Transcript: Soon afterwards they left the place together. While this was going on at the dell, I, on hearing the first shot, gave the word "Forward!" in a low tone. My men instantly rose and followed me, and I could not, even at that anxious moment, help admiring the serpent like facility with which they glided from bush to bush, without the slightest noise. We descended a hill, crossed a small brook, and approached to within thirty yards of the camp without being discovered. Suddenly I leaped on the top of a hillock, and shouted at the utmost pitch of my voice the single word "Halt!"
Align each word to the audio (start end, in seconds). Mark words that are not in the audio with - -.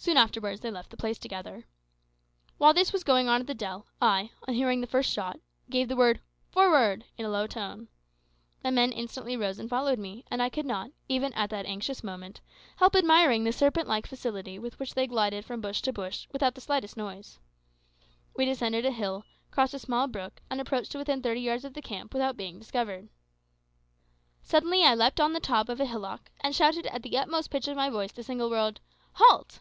Soon 0.00 0.16
afterwards 0.16 0.60
they 0.60 0.70
left 0.70 0.90
the 0.90 0.96
place 0.96 1.18
together. 1.18 1.64
While 2.56 2.72
this 2.72 2.92
was 2.92 3.02
going 3.02 3.28
on 3.28 3.40
at 3.40 3.48
the 3.48 3.52
dell, 3.54 3.88
I, 4.00 4.30
on 4.46 4.54
hearing 4.54 4.80
the 4.80 4.86
first 4.86 5.12
shot, 5.12 5.40
gave 5.70 5.88
the 5.88 5.96
word 5.96 6.20
"Forward!" 6.52 7.04
in 7.16 7.24
a 7.26 7.28
low 7.28 7.48
tone. 7.48 7.88
My 8.62 8.70
men 8.70 8.92
instantly 8.92 9.36
rose 9.36 9.58
and 9.58 9.68
followed 9.68 9.98
me, 9.98 10.24
and 10.30 10.40
I 10.40 10.50
could 10.50 10.66
not, 10.66 10.92
even 11.08 11.32
at 11.32 11.50
that 11.50 11.66
anxious 11.66 12.04
moment, 12.04 12.40
help 12.76 12.94
admiring 12.94 13.42
the 13.42 13.50
serpent 13.50 13.88
like 13.88 14.06
facility 14.06 14.56
with 14.56 14.78
which 14.78 14.94
they 14.94 15.08
glided 15.08 15.44
from 15.44 15.60
bush 15.60 15.82
to 15.82 15.92
bush, 15.92 16.28
without 16.32 16.54
the 16.54 16.60
slightest 16.60 16.96
noise. 16.96 17.40
We 18.36 18.44
descended 18.44 18.86
a 18.86 18.92
hill, 18.92 19.24
crossed 19.50 19.74
a 19.74 19.80
small 19.80 20.06
brook, 20.06 20.40
and 20.48 20.60
approached 20.60 20.92
to 20.92 20.98
within 20.98 21.22
thirty 21.22 21.40
yards 21.40 21.64
of 21.64 21.74
the 21.74 21.82
camp 21.82 22.14
without 22.14 22.36
being 22.36 22.60
discovered. 22.60 23.08
Suddenly 24.42 24.84
I 24.84 24.94
leaped 24.94 25.18
on 25.18 25.32
the 25.32 25.40
top 25.40 25.68
of 25.68 25.80
a 25.80 25.86
hillock, 25.86 26.30
and 26.40 26.54
shouted 26.54 26.86
at 26.86 27.02
the 27.02 27.18
utmost 27.18 27.50
pitch 27.50 27.66
of 27.66 27.76
my 27.76 27.90
voice 27.90 28.12
the 28.12 28.22
single 28.22 28.48
word 28.48 28.78
"Halt!" 29.14 29.58